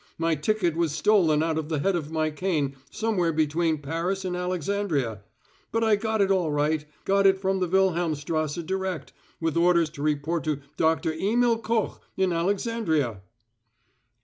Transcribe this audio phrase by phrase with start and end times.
[0.17, 4.35] My ticket was stolen out of the head of my cane somewhere between Paris and
[4.35, 5.21] Alexandria.
[5.71, 10.01] But I got it all right got it from the Wilhelmstrasse direct, with orders to
[10.01, 13.21] report to Doctor Emil Koch, in Alexandria!"